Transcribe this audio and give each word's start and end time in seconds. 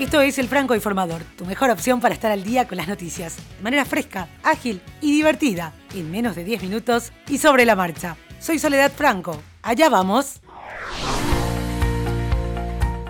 Esto 0.00 0.22
es 0.22 0.38
El 0.38 0.48
Franco 0.48 0.74
Informador, 0.74 1.22
tu 1.36 1.44
mejor 1.44 1.68
opción 1.68 2.00
para 2.00 2.14
estar 2.14 2.32
al 2.32 2.42
día 2.42 2.66
con 2.66 2.78
las 2.78 2.88
noticias, 2.88 3.36
de 3.36 3.62
manera 3.62 3.84
fresca, 3.84 4.28
ágil 4.42 4.80
y 5.02 5.12
divertida, 5.12 5.74
en 5.94 6.10
menos 6.10 6.34
de 6.34 6.42
10 6.42 6.62
minutos 6.62 7.12
y 7.28 7.36
sobre 7.36 7.66
la 7.66 7.76
marcha. 7.76 8.16
Soy 8.40 8.58
Soledad 8.58 8.90
Franco. 8.90 9.42
Allá 9.60 9.90
vamos. 9.90 10.40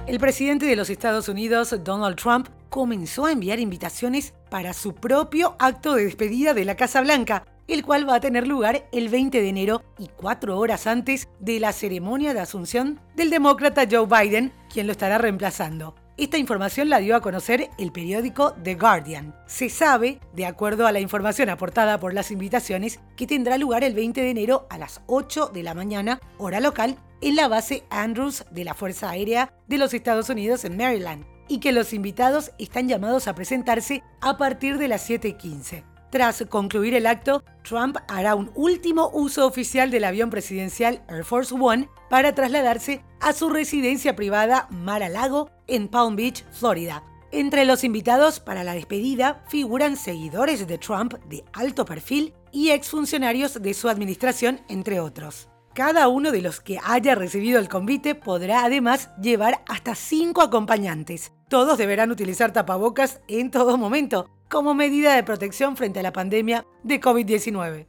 El 0.09 0.19
presidente 0.19 0.67
de 0.67 0.75
los 0.75 0.91
Estados 0.91 1.29
Unidos, 1.29 1.73
Donald 1.85 2.17
Trump, 2.17 2.49
comenzó 2.69 3.27
a 3.27 3.33
enviar 3.33 3.61
invitaciones 3.61 4.35
para 4.51 4.73
su 4.73 4.93
propio 4.93 5.55
acto 5.61 5.95
de 5.95 6.07
despedida 6.07 6.55
de 6.55 6.65
la 6.65 6.75
Casa 6.75 7.01
Blanca, 7.03 7.45
el 7.69 7.85
cual 7.85 8.07
va 8.07 8.17
a 8.17 8.21
tener 8.21 8.49
lugar 8.49 8.89
el 8.91 9.09
20 9.09 9.41
de 9.41 9.49
enero 9.49 9.85
y 9.97 10.09
cuatro 10.09 10.59
horas 10.59 10.89
antes 10.89 11.29
de 11.39 11.61
la 11.61 11.73
ceremonia 11.73 12.35
de 12.35 12.41
asunción 12.41 13.01
del 13.15 13.31
demócrata 13.31 13.87
Joe 13.89 14.07
Biden, 14.07 14.53
quien 14.69 14.89
lo 14.89 14.93
estará 14.93 15.19
reemplazando. 15.19 15.95
Esta 16.21 16.37
información 16.37 16.91
la 16.91 16.99
dio 16.99 17.17
a 17.17 17.23
conocer 17.23 17.71
el 17.79 17.93
periódico 17.93 18.53
The 18.63 18.75
Guardian. 18.75 19.35
Se 19.47 19.71
sabe, 19.71 20.21
de 20.35 20.45
acuerdo 20.45 20.87
a 20.87 20.93
la 20.93 21.01
información 21.01 21.49
aportada 21.49 21.99
por 21.99 22.13
las 22.13 22.31
invitaciones, 22.31 23.01
que 23.17 23.27
tendrá 23.27 23.57
lugar 23.57 23.85
el 23.85 23.95
20 23.95 24.21
de 24.21 24.29
enero 24.29 24.67
a 24.69 24.77
las 24.77 25.01
8 25.07 25.47
de 25.47 25.63
la 25.63 25.73
mañana, 25.73 26.21
hora 26.37 26.61
local, 26.61 26.99
en 27.23 27.37
la 27.37 27.49
base 27.49 27.85
Andrews 27.89 28.45
de 28.51 28.65
la 28.65 28.75
Fuerza 28.75 29.09
Aérea 29.09 29.55
de 29.67 29.79
los 29.79 29.95
Estados 29.95 30.29
Unidos 30.29 30.67
en 30.67 30.77
Maryland, 30.77 31.25
y 31.49 31.59
que 31.59 31.73
los 31.73 31.95
invitados 31.95 32.53
están 32.59 32.87
llamados 32.87 33.27
a 33.27 33.35
presentarse 33.35 34.03
a 34.21 34.37
partir 34.37 34.77
de 34.77 34.89
las 34.89 35.09
7.15. 35.09 35.90
Tras 36.11 36.45
concluir 36.49 36.95
el 36.95 37.07
acto, 37.07 37.45
Trump 37.63 37.97
hará 38.09 38.35
un 38.35 38.51
último 38.57 39.11
uso 39.13 39.47
oficial 39.47 39.93
del 39.93 40.05
avión 40.05 40.29
presidencial 40.29 41.03
Air 41.09 41.25
Force 41.25 41.55
One 41.55 41.89
para 42.09 42.35
trasladarse 42.35 43.05
a 43.21 43.33
su 43.33 43.49
residencia 43.49 44.17
privada 44.17 44.67
Mar-a-Lago 44.71 45.51
en 45.69 45.87
Palm 45.87 46.17
Beach, 46.17 46.45
Florida. 46.51 47.05
Entre 47.31 47.65
los 47.65 47.85
invitados 47.85 48.41
para 48.41 48.65
la 48.65 48.75
despedida 48.75 49.45
figuran 49.49 49.97
seguidores 49.97 50.67
de 50.67 50.79
Trump 50.79 51.15
de 51.29 51.45
alto 51.53 51.85
perfil 51.85 52.35
y 52.51 52.71
exfuncionarios 52.71 53.63
de 53.63 53.73
su 53.73 53.89
administración, 53.89 54.63
entre 54.69 54.99
otros. 54.99 55.49
Cada 55.75 56.09
uno 56.09 56.33
de 56.33 56.43
los 56.43 56.61
que 56.61 56.81
haya 56.85 57.15
recibido 57.15 57.61
el 57.61 57.69
convite 57.69 58.17
podrá 58.17 58.65
además 58.65 59.11
llevar 59.23 59.63
hasta 59.69 59.95
cinco 59.95 60.43
acompañantes. 60.43 61.33
Todos 61.49 61.79
deberán 61.79 62.11
utilizar 62.11 62.53
tapabocas 62.53 63.21
en 63.29 63.53
todo 63.53 63.79
momento, 63.79 64.29
como 64.51 64.75
medida 64.75 65.15
de 65.15 65.23
protección 65.23 65.77
frente 65.77 66.01
a 66.01 66.03
la 66.03 66.13
pandemia 66.13 66.67
de 66.83 67.01
COVID-19. 67.01 67.87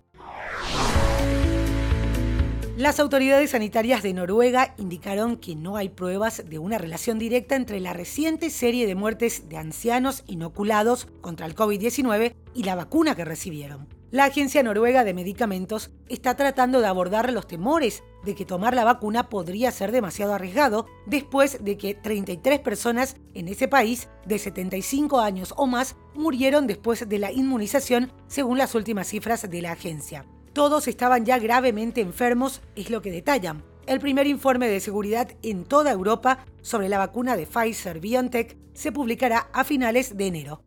Las 2.78 3.00
autoridades 3.00 3.52
sanitarias 3.52 4.04
de 4.04 4.14
Noruega 4.14 4.74
indicaron 4.78 5.38
que 5.38 5.56
no 5.56 5.76
hay 5.76 5.90
pruebas 5.90 6.44
de 6.48 6.60
una 6.60 6.78
relación 6.78 7.20
directa 7.20 7.56
entre 7.56 7.80
la 7.80 7.94
reciente 7.94 8.50
serie 8.50 8.88
de 8.88 8.96
muertes 8.96 9.50
de 9.50 9.58
ancianos 9.58 10.24
inoculados 10.28 11.08
contra 11.22 11.48
el 11.48 11.56
COVID-19 11.56 12.36
y 12.54 12.64
la 12.64 12.76
vacuna 12.76 13.16
que 13.16 13.26
recibieron. 13.26 14.01
La 14.12 14.26
Agencia 14.26 14.62
Noruega 14.62 15.06
de 15.06 15.14
Medicamentos 15.14 15.90
está 16.10 16.36
tratando 16.36 16.82
de 16.82 16.88
abordar 16.88 17.32
los 17.32 17.48
temores 17.48 18.04
de 18.26 18.36
que 18.36 18.46
tomar 18.46 18.76
la 18.76 18.84
vacuna 18.84 19.30
podría 19.30 19.72
ser 19.72 19.94
demasiado 19.94 20.34
arriesgado 20.34 20.86
después 21.06 21.64
de 21.64 21.78
que 21.78 21.94
33 21.94 22.60
personas 22.60 23.16
en 23.34 23.48
ese 23.48 23.70
país 23.70 24.10
de 24.26 24.38
75 24.38 25.22
años 25.22 25.54
o 25.56 25.66
más 25.66 25.96
murieron 26.14 26.68
después 26.68 27.08
de 27.08 27.20
la 27.20 27.32
inmunización, 27.32 28.12
según 28.28 28.58
las 28.58 28.76
últimas 28.76 29.08
cifras 29.08 29.50
de 29.50 29.62
la 29.62 29.72
agencia. 29.72 30.26
Todos 30.52 30.90
estaban 30.90 31.24
ya 31.24 31.40
gravemente 31.40 32.02
enfermos, 32.02 32.62
es 32.76 32.90
lo 32.90 33.02
que 33.02 33.12
detallan. 33.12 33.64
El 33.88 34.02
primer 34.02 34.28
informe 34.28 34.68
de 34.68 34.82
seguridad 34.82 35.32
en 35.42 35.64
toda 35.64 35.90
Europa 35.90 36.46
sobre 36.62 36.90
la 36.90 36.98
vacuna 36.98 37.38
de 37.38 37.48
Pfizer 37.48 38.02
BioNTech 38.02 38.58
se 38.74 38.92
publicará 38.92 39.48
a 39.54 39.64
finales 39.64 40.18
de 40.18 40.28
enero. 40.28 40.66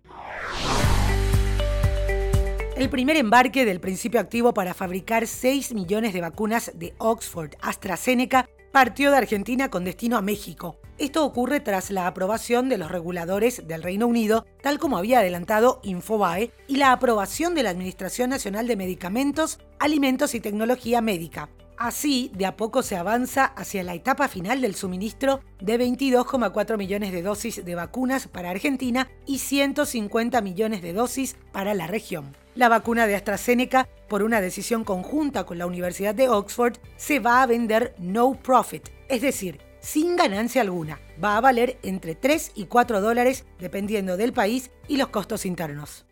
El 2.76 2.90
primer 2.90 3.16
embarque 3.16 3.64
del 3.64 3.78
principio 3.78 4.18
activo 4.18 4.52
para 4.52 4.74
fabricar 4.74 5.28
6 5.28 5.74
millones 5.74 6.12
de 6.12 6.20
vacunas 6.20 6.72
de 6.74 6.92
Oxford 6.98 7.52
AstraZeneca 7.62 8.48
partió 8.72 9.12
de 9.12 9.16
Argentina 9.16 9.70
con 9.70 9.84
destino 9.84 10.16
a 10.16 10.22
México. 10.22 10.80
Esto 10.98 11.24
ocurre 11.24 11.60
tras 11.60 11.92
la 11.92 12.08
aprobación 12.08 12.68
de 12.68 12.76
los 12.76 12.90
reguladores 12.90 13.68
del 13.68 13.84
Reino 13.84 14.08
Unido, 14.08 14.44
tal 14.60 14.80
como 14.80 14.98
había 14.98 15.20
adelantado 15.20 15.78
Infobae, 15.84 16.50
y 16.66 16.76
la 16.76 16.90
aprobación 16.90 17.54
de 17.54 17.62
la 17.62 17.70
Administración 17.70 18.30
Nacional 18.30 18.66
de 18.66 18.74
Medicamentos, 18.74 19.60
Alimentos 19.78 20.34
y 20.34 20.40
Tecnología 20.40 21.00
Médica. 21.00 21.50
Así, 21.78 22.32
de 22.34 22.46
a 22.46 22.56
poco 22.56 22.82
se 22.82 22.96
avanza 22.96 23.44
hacia 23.44 23.84
la 23.84 23.94
etapa 23.94 24.26
final 24.26 24.60
del 24.60 24.74
suministro 24.74 25.40
de 25.60 25.78
22,4 25.78 26.76
millones 26.76 27.12
de 27.12 27.22
dosis 27.22 27.64
de 27.64 27.74
vacunas 27.76 28.26
para 28.26 28.50
Argentina 28.50 29.08
y 29.26 29.38
150 29.38 30.40
millones 30.40 30.82
de 30.82 30.92
dosis 30.92 31.36
para 31.52 31.74
la 31.74 31.86
región. 31.86 32.34
La 32.54 32.68
vacuna 32.68 33.08
de 33.08 33.16
AstraZeneca, 33.16 33.88
por 34.08 34.22
una 34.22 34.40
decisión 34.40 34.84
conjunta 34.84 35.44
con 35.44 35.58
la 35.58 35.66
Universidad 35.66 36.14
de 36.14 36.28
Oxford, 36.28 36.76
se 36.96 37.18
va 37.18 37.42
a 37.42 37.46
vender 37.46 37.96
no 37.98 38.34
profit, 38.34 38.90
es 39.08 39.22
decir, 39.22 39.58
sin 39.80 40.14
ganancia 40.14 40.62
alguna. 40.62 41.00
Va 41.22 41.36
a 41.36 41.40
valer 41.40 41.78
entre 41.82 42.14
3 42.14 42.52
y 42.54 42.66
4 42.66 43.00
dólares 43.00 43.44
dependiendo 43.58 44.16
del 44.16 44.32
país 44.32 44.70
y 44.86 44.98
los 44.98 45.08
costos 45.08 45.44
internos. 45.46 46.06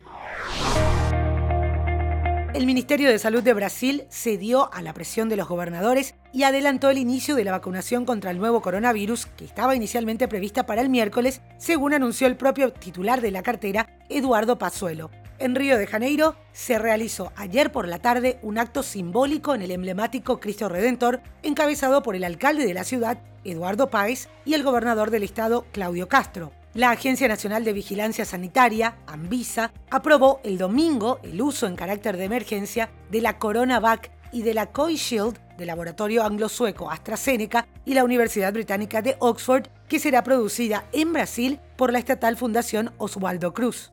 El 2.54 2.66
Ministerio 2.66 3.08
de 3.08 3.20
Salud 3.20 3.42
de 3.42 3.54
Brasil 3.54 4.04
cedió 4.10 4.70
a 4.74 4.82
la 4.82 4.92
presión 4.92 5.28
de 5.28 5.36
los 5.36 5.48
gobernadores 5.48 6.16
y 6.32 6.42
adelantó 6.42 6.90
el 6.90 6.98
inicio 6.98 7.36
de 7.36 7.44
la 7.44 7.52
vacunación 7.52 8.04
contra 8.04 8.32
el 8.32 8.38
nuevo 8.38 8.60
coronavirus 8.60 9.26
que 9.26 9.44
estaba 9.44 9.76
inicialmente 9.76 10.28
prevista 10.28 10.66
para 10.66 10.82
el 10.82 10.90
miércoles, 10.90 11.40
según 11.56 11.94
anunció 11.94 12.26
el 12.26 12.36
propio 12.36 12.72
titular 12.72 13.20
de 13.20 13.30
la 13.30 13.42
cartera, 13.42 13.96
Eduardo 14.10 14.58
Pazuelo. 14.58 15.10
En 15.42 15.56
Río 15.56 15.76
de 15.76 15.88
Janeiro 15.88 16.36
se 16.52 16.78
realizó 16.78 17.32
ayer 17.34 17.72
por 17.72 17.88
la 17.88 17.98
tarde 17.98 18.38
un 18.42 18.58
acto 18.58 18.84
simbólico 18.84 19.56
en 19.56 19.62
el 19.62 19.72
emblemático 19.72 20.38
Cristo 20.38 20.68
Redentor, 20.68 21.20
encabezado 21.42 22.00
por 22.04 22.14
el 22.14 22.22
alcalde 22.22 22.64
de 22.64 22.74
la 22.74 22.84
ciudad, 22.84 23.18
Eduardo 23.42 23.90
Páez, 23.90 24.28
y 24.44 24.54
el 24.54 24.62
gobernador 24.62 25.10
del 25.10 25.24
estado, 25.24 25.66
Claudio 25.72 26.06
Castro. 26.06 26.52
La 26.74 26.92
Agencia 26.92 27.26
Nacional 27.26 27.64
de 27.64 27.72
Vigilancia 27.72 28.24
Sanitaria, 28.24 28.98
ANVISA, 29.08 29.72
aprobó 29.90 30.40
el 30.44 30.58
domingo 30.58 31.18
el 31.24 31.42
uso 31.42 31.66
en 31.66 31.74
carácter 31.74 32.18
de 32.18 32.24
emergencia 32.26 32.90
de 33.10 33.20
la 33.20 33.40
CoronaVac 33.40 34.12
y 34.30 34.42
de 34.42 34.54
la 34.54 34.66
Coishield 34.66 35.40
del 35.58 35.66
laboratorio 35.66 36.22
anglo-sueco 36.22 36.88
AstraZeneca 36.88 37.66
y 37.84 37.94
la 37.94 38.04
Universidad 38.04 38.52
Británica 38.52 39.02
de 39.02 39.16
Oxford, 39.18 39.66
que 39.88 39.98
será 39.98 40.22
producida 40.22 40.84
en 40.92 41.12
Brasil 41.12 41.58
por 41.76 41.90
la 41.90 41.98
estatal 41.98 42.36
Fundación 42.36 42.92
Oswaldo 42.98 43.52
Cruz. 43.52 43.92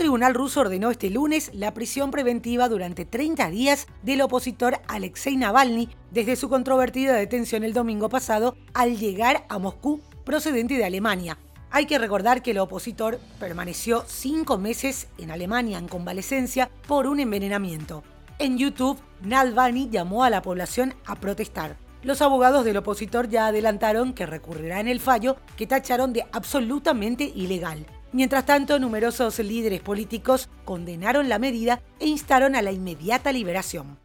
tribunal 0.00 0.32
ruso 0.32 0.62
ordenó 0.62 0.90
este 0.90 1.10
lunes 1.10 1.50
la 1.52 1.74
prisión 1.74 2.10
preventiva 2.10 2.70
durante 2.70 3.04
30 3.04 3.50
días 3.50 3.86
del 4.02 4.22
opositor 4.22 4.80
Alexei 4.88 5.36
Navalny 5.36 5.90
desde 6.10 6.36
su 6.36 6.48
controvertida 6.48 7.12
detención 7.12 7.64
el 7.64 7.74
domingo 7.74 8.08
pasado 8.08 8.56
al 8.72 8.96
llegar 8.96 9.44
a 9.50 9.58
Moscú 9.58 10.00
procedente 10.24 10.78
de 10.78 10.86
Alemania. 10.86 11.36
Hay 11.70 11.84
que 11.84 11.98
recordar 11.98 12.40
que 12.40 12.52
el 12.52 12.60
opositor 12.60 13.20
permaneció 13.38 14.02
cinco 14.06 14.56
meses 14.56 15.06
en 15.18 15.30
Alemania 15.30 15.76
en 15.76 15.86
convalecencia 15.86 16.70
por 16.88 17.06
un 17.06 17.20
envenenamiento. 17.20 18.02
En 18.38 18.56
YouTube, 18.56 18.98
Navalny 19.20 19.90
llamó 19.90 20.24
a 20.24 20.30
la 20.30 20.40
población 20.40 20.94
a 21.04 21.16
protestar. 21.16 21.76
Los 22.02 22.22
abogados 22.22 22.64
del 22.64 22.78
opositor 22.78 23.28
ya 23.28 23.48
adelantaron 23.48 24.14
que 24.14 24.24
recurrirán 24.24 24.88
el 24.88 24.98
fallo 24.98 25.36
que 25.58 25.66
tacharon 25.66 26.14
de 26.14 26.24
absolutamente 26.32 27.24
ilegal. 27.24 27.84
Mientras 28.12 28.44
tanto, 28.44 28.78
numerosos 28.78 29.38
líderes 29.38 29.80
políticos 29.80 30.48
condenaron 30.64 31.28
la 31.28 31.38
medida 31.38 31.82
e 32.00 32.06
instaron 32.06 32.56
a 32.56 32.62
la 32.62 32.72
inmediata 32.72 33.32
liberación. 33.32 33.98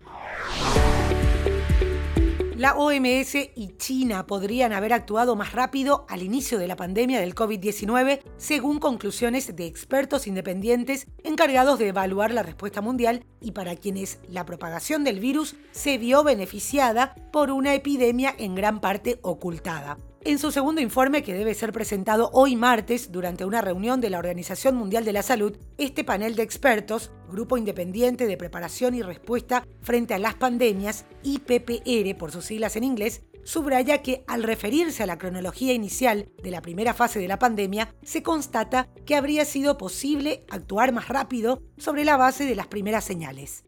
La 2.56 2.76
OMS 2.78 3.36
y 3.54 3.76
China 3.78 4.26
podrían 4.28 4.72
haber 4.72 4.94
actuado 4.94 5.36
más 5.36 5.52
rápido 5.52 6.06
al 6.08 6.24
inicio 6.24 6.58
de 6.58 6.68
la 6.68 6.78
pandemia 6.78 7.20
del 7.20 7.36
COVID-19, 7.36 8.22
según 8.38 8.80
conclusiones 8.80 9.58
de 9.58 9.66
expertos 9.66 10.26
independientes 10.26 11.08
encargados 11.24 11.80
de 11.80 11.90
evaluar 11.90 12.34
la 12.34 12.44
respuesta 12.44 12.80
mundial 12.80 13.26
y 13.42 13.52
para 13.52 13.76
quienes 13.76 14.20
la 14.30 14.46
propagación 14.46 15.04
del 15.04 15.20
virus 15.20 15.58
se 15.72 15.98
vio 15.98 16.24
beneficiada 16.24 17.14
por 17.34 17.52
una 17.52 17.74
epidemia 17.74 18.34
en 18.38 18.56
gran 18.56 18.80
parte 18.80 19.20
ocultada. 19.22 19.98
En 20.26 20.40
su 20.40 20.52
segundo 20.52 20.82
informe, 20.82 21.22
que 21.22 21.36
debe 21.36 21.54
ser 21.54 21.72
presentado 21.72 22.32
hoy 22.34 22.56
martes 22.56 23.12
durante 23.12 23.46
una 23.46 23.62
reunión 23.62 24.02
de 24.02 24.10
la 24.10 24.18
Organización 24.18 24.76
Mundial 24.76 25.06
de 25.06 25.14
la 25.14 25.22
Salud, 25.22 25.56
este 25.78 26.04
panel 26.04 26.36
de 26.36 26.42
expertos, 26.42 27.12
Grupo 27.30 27.60
Independiente 27.60 28.26
de 28.26 28.36
Preparación 28.36 28.96
y 28.96 29.04
Respuesta 29.04 29.68
frente 29.84 30.16
a 30.16 30.18
las 30.18 30.34
Pandemias, 30.34 31.06
IPPR 31.22 32.18
por 32.18 32.32
sus 32.32 32.46
siglas 32.46 32.76
en 32.76 32.86
inglés, 32.86 33.22
subraya 33.44 34.02
que 34.02 34.24
al 34.26 34.42
referirse 34.42 35.04
a 35.04 35.06
la 35.06 35.20
cronología 35.20 35.74
inicial 35.74 36.28
de 36.42 36.50
la 36.50 36.64
primera 36.64 36.96
fase 36.96 37.20
de 37.20 37.28
la 37.28 37.38
pandemia, 37.38 37.94
se 38.02 38.24
constata 38.24 38.90
que 39.06 39.16
habría 39.16 39.46
sido 39.46 39.78
posible 39.78 40.44
actuar 40.50 40.92
más 40.92 41.08
rápido 41.08 41.62
sobre 41.78 42.04
la 42.04 42.18
base 42.18 42.46
de 42.46 42.56
las 42.56 42.66
primeras 42.66 43.04
señales. 43.04 43.64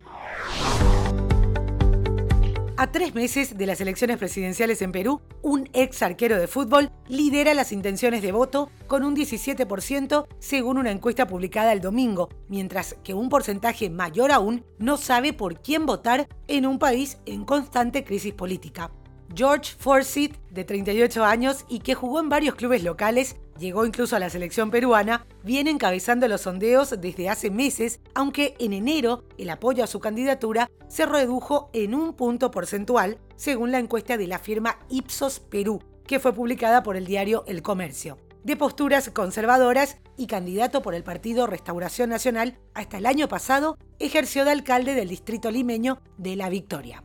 A 2.80 2.92
tres 2.92 3.16
meses 3.16 3.58
de 3.58 3.66
las 3.66 3.82
elecciones 3.82 4.20
presidenciales 4.20 4.84
en 4.84 4.92
Perú, 4.92 5.20
un 5.42 5.68
ex 5.74 6.04
arquero 6.04 6.38
de 6.38 6.46
fútbol 6.46 6.92
lidera 7.08 7.56
las 7.56 7.72
intenciones 7.72 8.22
de 8.22 8.32
voto 8.32 8.70
con 8.86 9.04
un 9.04 9.16
17% 9.16 10.28
según 10.38 10.78
una 10.78 10.92
encuesta 10.92 11.26
publicada 11.26 11.74
el 11.74 11.82
domingo, 11.82 12.30
mientras 12.48 12.96
que 13.04 13.16
un 13.16 13.30
porcentaje 13.30 13.90
mayor 13.90 14.32
aún 14.32 14.64
no 14.78 14.98
sabe 14.98 15.34
por 15.34 15.60
quién 15.60 15.88
votar 15.88 16.28
en 16.48 16.68
un 16.68 16.78
país 16.78 17.18
en 17.26 17.46
constante 17.46 18.04
crisis 18.04 18.36
política. 18.36 18.92
George 19.34 19.74
Forsyth, 19.80 20.38
de 20.52 20.64
38 20.64 21.26
años 21.26 21.66
y 21.68 21.80
que 21.80 21.96
jugó 21.96 22.20
en 22.20 22.30
varios 22.30 22.54
clubes 22.54 22.84
locales, 22.84 23.38
llegó 23.58 23.86
incluso 23.86 24.16
a 24.16 24.20
la 24.20 24.30
selección 24.30 24.72
peruana, 24.72 25.26
viene 25.44 25.72
encabezando 25.72 26.28
los 26.28 26.42
sondeos 26.42 26.96
desde 27.00 27.30
hace 27.30 27.50
meses, 27.50 28.00
aunque 28.14 28.56
en 28.60 28.74
enero 28.74 29.24
el 29.38 29.50
apoyo 29.50 29.84
a 29.84 29.88
su 29.88 30.00
candidatura 30.00 30.70
se 30.88 31.06
redujo 31.06 31.70
en 31.74 31.96
un 31.96 32.14
punto 32.14 32.52
porcentual, 32.52 33.18
según 33.36 33.72
la 33.72 33.80
encuesta 33.80 34.18
de 34.18 34.28
la 34.28 34.40
firma 34.40 34.80
Ipsos 34.90 35.40
Perú, 35.40 35.82
que 36.06 36.20
fue 36.20 36.34
publicada 36.34 36.84
por 36.84 36.96
el 36.96 37.06
diario 37.06 37.44
El 37.48 37.62
Comercio. 37.62 38.18
De 38.44 38.56
posturas 38.56 39.10
conservadoras 39.10 39.98
y 40.16 40.28
candidato 40.28 40.82
por 40.82 40.96
el 40.96 41.04
partido 41.04 41.48
Restauración 41.48 42.10
Nacional, 42.10 42.58
hasta 42.74 42.98
el 42.98 43.06
año 43.06 43.28
pasado 43.28 43.78
ejerció 44.00 44.46
de 44.46 44.52
alcalde 44.52 44.96
del 44.96 45.10
distrito 45.10 45.52
limeño 45.52 46.00
de 46.18 46.38
La 46.38 46.50
Victoria. 46.50 47.04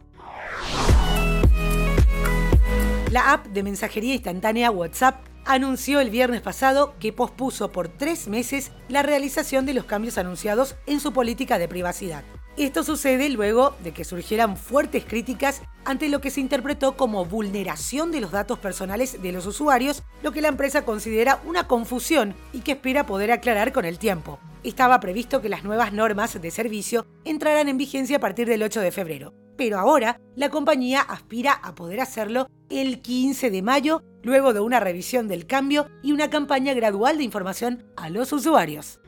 La 3.10 3.32
app 3.32 3.46
de 3.49 3.62
mensajería 3.62 4.14
instantánea 4.14 4.70
WhatsApp 4.70 5.31
anunció 5.44 6.00
el 6.00 6.10
viernes 6.10 6.40
pasado 6.40 6.94
que 6.98 7.12
pospuso 7.12 7.72
por 7.72 7.88
tres 7.88 8.28
meses 8.28 8.72
la 8.88 9.02
realización 9.02 9.66
de 9.66 9.74
los 9.74 9.84
cambios 9.84 10.18
anunciados 10.18 10.76
en 10.86 11.00
su 11.00 11.12
política 11.12 11.58
de 11.58 11.68
privacidad. 11.68 12.24
Esto 12.56 12.84
sucede 12.84 13.30
luego 13.30 13.74
de 13.82 13.92
que 13.92 14.04
surgieran 14.04 14.58
fuertes 14.58 15.04
críticas 15.06 15.62
ante 15.86 16.10
lo 16.10 16.20
que 16.20 16.30
se 16.30 16.40
interpretó 16.40 16.96
como 16.96 17.24
vulneración 17.24 18.12
de 18.12 18.20
los 18.20 18.30
datos 18.30 18.58
personales 18.58 19.22
de 19.22 19.32
los 19.32 19.46
usuarios, 19.46 20.02
lo 20.22 20.32
que 20.32 20.42
la 20.42 20.48
empresa 20.48 20.84
considera 20.84 21.40
una 21.46 21.66
confusión 21.66 22.34
y 22.52 22.60
que 22.60 22.72
espera 22.72 23.06
poder 23.06 23.32
aclarar 23.32 23.72
con 23.72 23.86
el 23.86 23.98
tiempo. 23.98 24.38
Estaba 24.64 25.00
previsto 25.00 25.40
que 25.40 25.48
las 25.48 25.64
nuevas 25.64 25.92
normas 25.92 26.40
de 26.40 26.50
servicio 26.50 27.06
entraran 27.24 27.68
en 27.68 27.78
vigencia 27.78 28.18
a 28.18 28.20
partir 28.20 28.46
del 28.46 28.62
8 28.62 28.80
de 28.80 28.92
febrero 28.92 29.41
pero 29.62 29.79
ahora 29.79 30.20
la 30.35 30.50
compañía 30.50 31.03
aspira 31.03 31.53
a 31.53 31.76
poder 31.76 32.00
hacerlo 32.00 32.50
el 32.69 33.00
15 33.00 33.49
de 33.49 33.62
mayo, 33.62 34.03
luego 34.25 34.53
de 34.53 34.59
una 34.59 34.81
revisión 34.81 35.29
del 35.29 35.47
cambio 35.47 35.88
y 36.03 36.11
una 36.11 36.31
campaña 36.31 36.75
gradual 36.75 37.17
de 37.17 37.23
información 37.23 37.85
a 37.97 38.11
los 38.11 38.32
usuarios. 38.32 38.99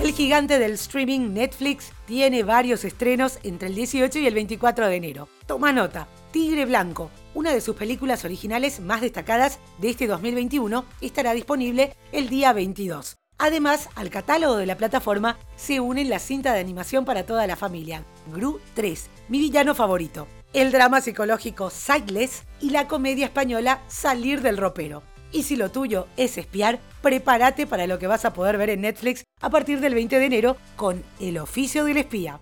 El 0.00 0.12
gigante 0.12 0.58
del 0.58 0.72
streaming 0.72 1.32
Netflix 1.32 1.92
tiene 2.06 2.42
varios 2.42 2.84
estrenos 2.84 3.38
entre 3.44 3.68
el 3.68 3.76
18 3.76 4.18
y 4.18 4.26
el 4.26 4.34
24 4.34 4.88
de 4.88 4.96
enero. 4.96 5.28
Toma 5.46 5.72
nota, 5.72 6.08
Tigre 6.32 6.64
Blanco, 6.66 7.08
una 7.34 7.52
de 7.52 7.60
sus 7.60 7.76
películas 7.76 8.24
originales 8.24 8.80
más 8.80 9.00
destacadas 9.00 9.60
de 9.78 9.90
este 9.90 10.08
2021, 10.08 10.84
estará 11.00 11.34
disponible 11.34 11.94
el 12.10 12.28
día 12.28 12.52
22. 12.52 13.21
Además, 13.42 13.88
al 13.96 14.08
catálogo 14.08 14.54
de 14.56 14.66
la 14.66 14.76
plataforma 14.76 15.36
se 15.56 15.80
unen 15.80 16.08
la 16.08 16.20
cinta 16.20 16.52
de 16.52 16.60
animación 16.60 17.04
para 17.04 17.26
toda 17.26 17.44
la 17.48 17.56
familia, 17.56 18.04
Gru 18.32 18.60
3, 18.74 19.10
mi 19.26 19.40
villano 19.40 19.74
favorito, 19.74 20.28
el 20.52 20.70
drama 20.70 21.00
psicológico 21.00 21.68
Sightless 21.68 22.44
y 22.60 22.70
la 22.70 22.86
comedia 22.86 23.26
española 23.26 23.82
Salir 23.88 24.42
del 24.42 24.58
ropero. 24.58 25.02
Y 25.32 25.42
si 25.42 25.56
lo 25.56 25.72
tuyo 25.72 26.06
es 26.16 26.38
espiar, 26.38 26.78
prepárate 27.02 27.66
para 27.66 27.88
lo 27.88 27.98
que 27.98 28.06
vas 28.06 28.24
a 28.24 28.32
poder 28.32 28.58
ver 28.58 28.70
en 28.70 28.82
Netflix 28.82 29.24
a 29.40 29.50
partir 29.50 29.80
del 29.80 29.96
20 29.96 30.20
de 30.20 30.24
enero 30.24 30.56
con 30.76 31.02
El 31.18 31.38
oficio 31.38 31.84
del 31.84 31.96
espía. 31.96 32.38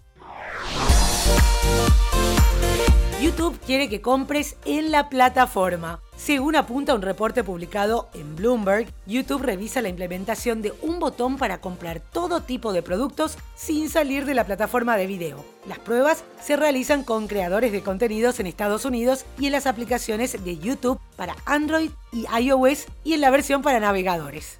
YouTube 3.22 3.58
quiere 3.64 3.88
que 3.88 4.02
compres 4.02 4.58
en 4.66 4.90
la 4.90 5.08
plataforma. 5.08 6.02
Según 6.22 6.54
apunta 6.54 6.94
un 6.94 7.00
reporte 7.00 7.42
publicado 7.42 8.10
en 8.12 8.36
Bloomberg, 8.36 8.92
YouTube 9.06 9.40
revisa 9.40 9.80
la 9.80 9.88
implementación 9.88 10.60
de 10.60 10.74
un 10.82 11.00
botón 11.00 11.38
para 11.38 11.62
comprar 11.62 12.00
todo 12.00 12.42
tipo 12.42 12.74
de 12.74 12.82
productos 12.82 13.38
sin 13.56 13.88
salir 13.88 14.26
de 14.26 14.34
la 14.34 14.44
plataforma 14.44 14.98
de 14.98 15.06
video. 15.06 15.42
Las 15.66 15.78
pruebas 15.78 16.22
se 16.38 16.56
realizan 16.56 17.04
con 17.04 17.26
creadores 17.26 17.72
de 17.72 17.82
contenidos 17.82 18.38
en 18.38 18.46
Estados 18.46 18.84
Unidos 18.84 19.24
y 19.38 19.46
en 19.46 19.52
las 19.52 19.66
aplicaciones 19.66 20.44
de 20.44 20.58
YouTube 20.58 21.00
para 21.16 21.36
Android 21.46 21.90
y 22.12 22.26
iOS 22.38 22.84
y 23.02 23.14
en 23.14 23.22
la 23.22 23.30
versión 23.30 23.62
para 23.62 23.80
navegadores. 23.80 24.58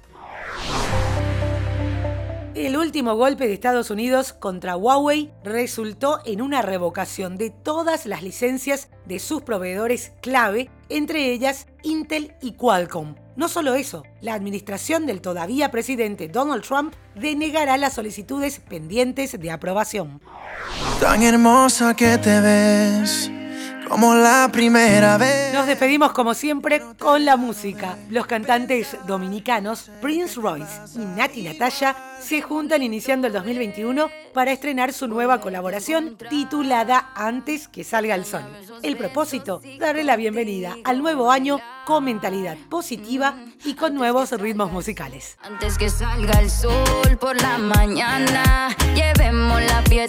El 2.53 2.75
último 2.75 3.15
golpe 3.15 3.47
de 3.47 3.53
Estados 3.53 3.91
Unidos 3.91 4.33
contra 4.33 4.75
Huawei 4.75 5.31
resultó 5.41 6.19
en 6.25 6.41
una 6.41 6.61
revocación 6.61 7.37
de 7.37 7.49
todas 7.49 8.05
las 8.05 8.23
licencias 8.23 8.89
de 9.05 9.19
sus 9.19 9.41
proveedores 9.41 10.11
clave, 10.21 10.69
entre 10.89 11.31
ellas 11.31 11.67
Intel 11.81 12.33
y 12.41 12.51
Qualcomm. 12.53 13.15
No 13.37 13.47
solo 13.47 13.73
eso, 13.75 14.03
la 14.19 14.33
administración 14.33 15.05
del 15.05 15.21
todavía 15.21 15.71
presidente 15.71 16.27
Donald 16.27 16.63
Trump 16.63 16.93
denegará 17.15 17.77
las 17.77 17.93
solicitudes 17.93 18.59
pendientes 18.59 19.39
de 19.39 19.49
aprobación. 19.49 20.21
Tan 20.99 21.23
hermosa 21.23 21.95
que 21.95 22.17
te 22.17 22.41
ves 22.41 23.31
como 23.91 24.15
la 24.15 24.49
primera 24.53 25.17
vez. 25.17 25.53
Nos 25.53 25.67
despedimos 25.67 26.13
como 26.13 26.33
siempre 26.33 26.81
con 26.97 27.25
la 27.25 27.35
música. 27.35 27.97
Los 28.09 28.25
cantantes 28.25 28.95
dominicanos 29.05 29.91
Prince 29.99 30.39
Royce 30.39 30.79
y 30.95 30.99
Nati 30.99 31.43
Natalia 31.43 31.93
se 32.21 32.41
juntan 32.41 32.83
iniciando 32.83 33.27
el 33.27 33.33
2021 33.33 34.09
para 34.33 34.53
estrenar 34.53 34.93
su 34.93 35.09
nueva 35.09 35.41
colaboración 35.41 36.15
titulada 36.29 37.11
Antes 37.15 37.67
que 37.67 37.83
salga 37.83 38.15
el 38.15 38.23
sol. 38.23 38.45
El 38.81 38.95
propósito, 38.95 39.61
darle 39.77 40.05
la 40.05 40.15
bienvenida 40.15 40.77
al 40.85 41.01
nuevo 41.01 41.29
año 41.29 41.59
con 41.85 42.05
mentalidad 42.05 42.55
positiva 42.69 43.35
y 43.65 43.73
con 43.73 43.93
nuevos 43.93 44.31
ritmos 44.31 44.71
musicales. 44.71 45.37
Antes 45.41 45.77
que 45.77 45.89
salga 45.89 46.39
el 46.39 46.49
sol 46.49 47.17
por 47.19 47.41
la 47.41 47.57
mañana, 47.57 48.69